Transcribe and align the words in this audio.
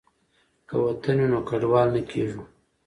که 0.67 0.75
وطن 0.85 1.15
وي 1.19 1.27
نو 1.31 1.39
کډوال 1.49 1.87
نه 1.95 2.01
کیږو. 2.09 2.43